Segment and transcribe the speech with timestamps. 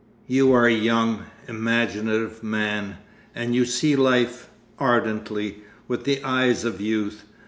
[0.25, 2.97] You are a young, imaginative man,
[3.35, 7.25] and you see life—ardently—with the eyes of youth.